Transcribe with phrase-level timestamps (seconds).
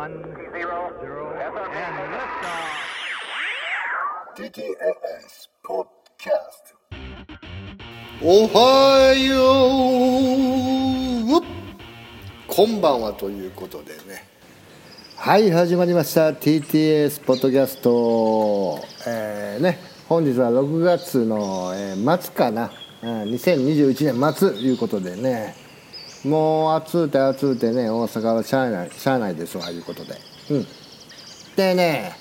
[0.00, 0.16] One,
[0.56, 1.52] zero, zero, and
[2.10, 2.72] liftoff.
[4.34, 6.72] TTLS Podcast
[8.22, 9.36] おはよ
[11.38, 11.42] う
[12.48, 14.26] こんばんはということでね。
[15.16, 16.30] はい始まりました。
[16.30, 19.78] TTS ポッドキャストえー、ね
[20.08, 22.70] 本日は6月の、えー末かな、
[23.02, 25.69] うん、2021年末ということでね。
[26.24, 30.14] もう暑うて暑うてね大阪はしゃあないしゃあないですわいうことで。
[30.50, 30.66] うん。
[31.56, 32.16] でね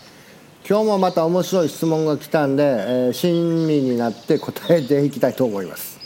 [0.68, 6.00] 今日もまた面白い質問が来たんで、えー親身になって答えていきたいと思います。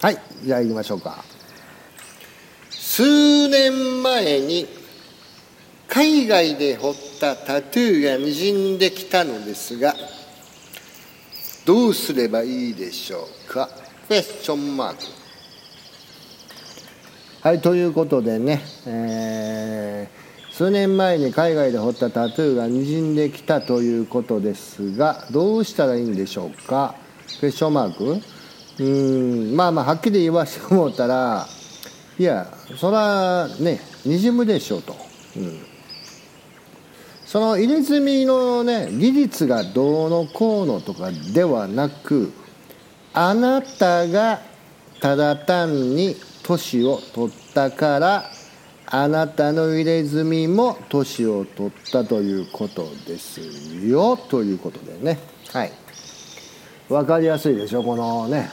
[0.00, 1.24] はいじゃあ行きましょうか。
[2.70, 4.66] 数年前に
[5.88, 9.94] 海外で彫ったタトゥーがにじんできたのですが
[11.64, 13.68] どうすればいいでしょうか？
[14.08, 15.21] クエスチョンマーク
[17.42, 26.94] はいということでね、えー数年前に海外で彫ったタトゥーがにじんできたということですがどうしたらいいんでしょうか？
[27.40, 31.46] クエスチョンマークうんまあまあはっきり言わせてもらったら
[32.18, 34.94] いやそらねにじむでしょうと、
[35.38, 35.62] うん、
[37.24, 42.30] その入れ墨のね技術がどうのこうのとかではなく
[43.14, 44.42] あなたが
[45.00, 48.30] ただ単に年を取ったから
[48.94, 53.40] あなたの入れ墨も年を取ったということです
[53.86, 54.18] よ。
[54.18, 55.18] ということでね。
[55.50, 55.72] はい。
[56.90, 58.50] 分かりやすいでしょこのね。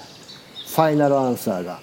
[0.70, 1.82] ファイナルアンサーが。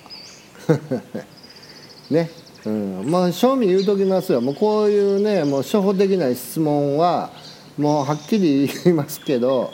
[2.08, 2.30] ね。
[2.64, 3.10] うん。
[3.10, 4.40] まあ正味言うときますよ。
[4.40, 7.30] もうこういうねもう初歩的な質問は
[7.76, 9.70] もうはっきり言いますけど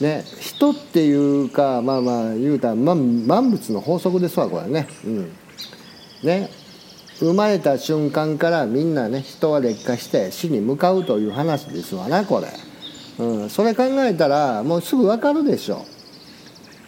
[0.00, 0.24] ね。
[0.40, 4.88] 人っていうかまあまあ言うたら万万物の法則ですわこれね。
[5.04, 5.32] うん
[6.22, 6.50] ね。
[7.18, 12.46] 生まれた瞬間からみんなね人は劣化して死に向かうという話ですわなこれ、
[13.18, 15.84] うん、それ考えたらもうすぐ分かるでしょ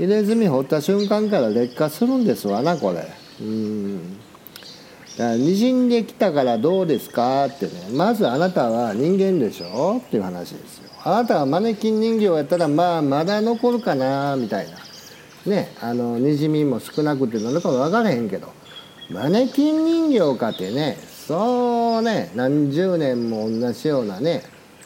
[0.01, 3.07] 入れ墨掘った瞬間から劣化するんですわなこれ。
[3.43, 4.19] うん。
[4.19, 4.23] だか
[5.19, 7.91] らにじんできたからどうですかってね。
[7.93, 10.91] まずあなたは人間でしょっていう話ですよ。
[11.05, 14.79] あなたはマネキン人形やったらまあまだ残るかなみたいな。
[15.45, 15.69] ね。
[15.83, 18.49] あのにじみも少なくてなのか分からへんけど。
[19.11, 24.43] マネキン人形かてねそうね何十年も同じようなね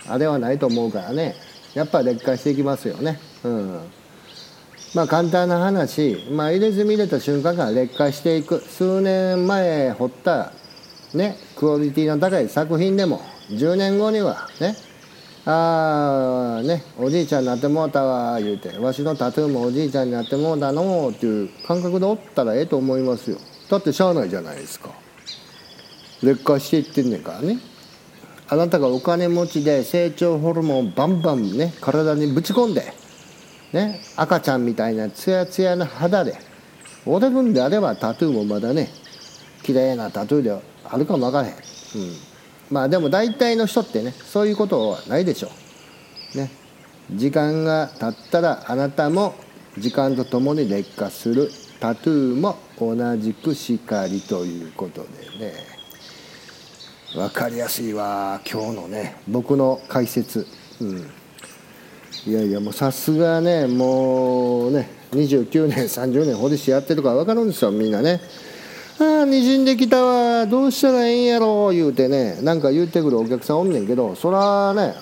[0.08, 1.34] あれはないと思うからね
[1.74, 3.18] やっぱ劣化していきますよね。
[3.42, 3.80] うん。
[4.94, 8.60] まあ簡単な話、まあ、入れ墨入れた瞬間から劣化していく。
[8.60, 10.52] 数年前彫った
[11.14, 13.20] ねクオリティの高い作品でも
[13.50, 14.76] 10年後にはね
[15.46, 23.38] ああねおじいちゃんになってもうたわ言うてわしのタトゥーもおじいちゃんになってもうたのっていう感覚でおったらええと思いますよ。
[23.74, 24.90] だってしゃあないじゃないですか。
[26.22, 27.58] 劣化していってんねんからね。
[28.48, 32.92] あなたがお金持ちで成長ホルモンバンバンね体にぶち込んで
[33.72, 36.36] ね赤ちゃんみたいなツヤツヤな肌で
[37.06, 38.90] 折れるんであればタトゥーもまだね
[39.62, 41.60] 綺麗なタトゥーであるかもわからへん、うん、
[42.70, 45.48] まあでも大体の人ってねそういうことはないでしょ
[46.34, 46.38] う。
[46.38, 46.50] ね。
[47.10, 49.34] 時間が経ったらあなたも
[49.78, 51.50] 時間とともに劣化する。
[51.80, 55.08] タトゥーも同じくしかりということで
[55.44, 55.54] ね。
[57.14, 60.46] 分かりやすいわ今日のね僕の解説。
[60.80, 61.10] うん。
[62.26, 68.20] いやいやもうさすがねもうね29年30年堀市やってるから分かるんですよみんなね。
[68.98, 74.94] ああにじんできたわどうしたらええんやろ言うてねなんか言うてくるお客さんおんねんけどそらね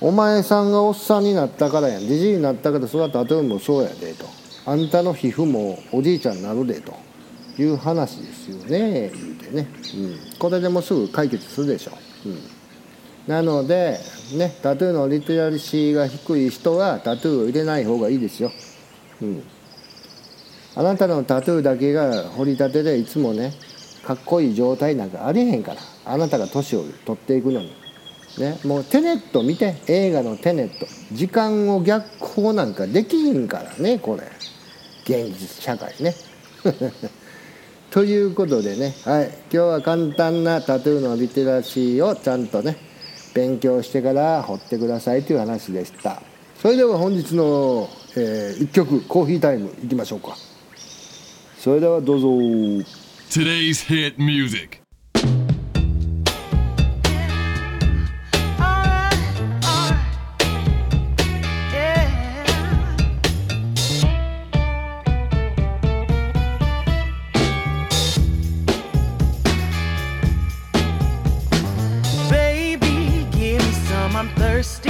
[0.00, 4.37] お前さんがおっさんになったからやんじじいになったからそれはタトゥーもそうやでと。
[4.68, 6.94] あんたの皮膚もおじいちゃんになるでと
[7.56, 11.92] いう話ですよね言うてね、うん、これでもすぐ解決するでしょ
[12.26, 12.38] う、うん、
[13.26, 13.98] なので
[14.34, 18.52] ねタトゥーのリテラシーが低い人はタトゥーを入れない方がいいですよ、
[19.22, 19.42] うん、
[20.76, 23.54] あなたのタトゥーだけが掘り立てでいつもね
[24.04, 27.72] かっこいい状態なんかありへんからあなたが年を取っていくのに。
[28.38, 30.86] ね、もうテネット見て映画のテネット。
[31.12, 34.22] 時間を逆行なんかできひんからねこれ。
[35.08, 36.14] 現実社会ね。
[37.90, 42.76] ということでね、はい、今日は簡単なタトゥーのリテラシーをちゃんとね
[43.34, 46.22] 勉強してから彫ってくださいという話でした。
[46.60, 50.36] それでは本日の、え1曲コーヒータイムいきましょうか。
[51.58, 52.28] それではどうぞ。
[53.30, 54.77] Today's hit music.
[74.58, 74.87] understand.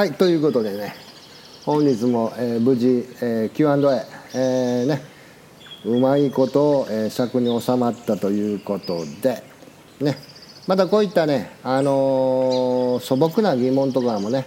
[0.00, 0.94] はいということでね
[1.66, 3.76] 本日も、えー無事、えー Q&A、
[4.34, 5.02] えーね
[5.84, 9.42] うまいことを、えー尺に収まったということで
[10.00, 10.16] ね
[10.66, 14.46] またこういったね、あのー素朴な疑問とかもね、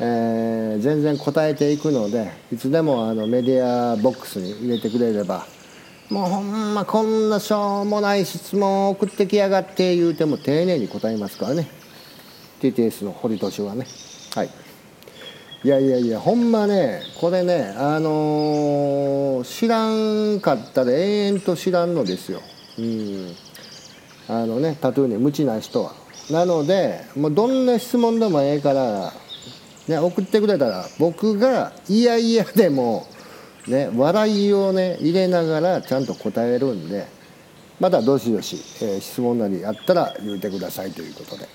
[0.00, 5.46] えー全然答えていくのでいつでもあのメディアボックスに入れてくれれば
[6.10, 11.68] もうほんまこんなしょうもない質問を送ってきやがって言うても丁寧に答えますからね。
[12.60, 13.86] TTS の堀敏はね。
[14.34, 14.67] はい。
[15.64, 22.40] いやいやいやほんまねこれねあのー知らんかったら永遠と知らんのですよ。
[22.78, 23.34] うん。
[24.28, 25.94] あのねタトゥーに無知な人は。
[26.30, 29.12] なのでもうどんな質問でもええから、
[29.88, 33.06] ね、送ってくれたら僕がいやいやでも
[33.66, 37.06] ね笑いをね入れながらちゃんと答えるんで
[37.80, 41.48] またどしどし、えー質問なりあったら言うてくださいということで。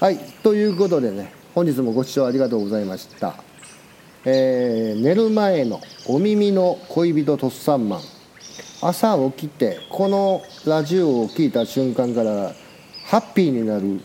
[0.00, 3.34] はいということでね本日もご視聴ありがとうございました、
[4.24, 8.00] えー寝る前のお耳の恋人とっさんマン
[8.80, 12.52] 朝起きてこのラジオを聞いた瞬間から
[13.06, 14.00] ハッピーになる、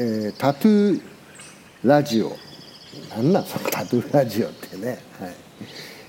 [0.00, 1.02] えータトゥー
[1.84, 2.36] ラジオ。
[3.14, 5.28] なんなんそのタトゥーラジオってね、は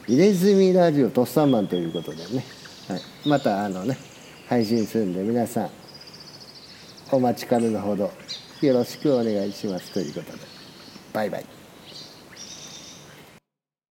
[0.07, 2.43] い、入れ墨ラジオとっさんマンということでね、
[2.87, 3.95] はい、またあのね
[4.49, 5.69] 配信するんで皆さん
[7.11, 8.11] お待ちかねのほど
[8.61, 10.56] よろしくお願いしますということで。
[11.17, 11.56] Bye bye.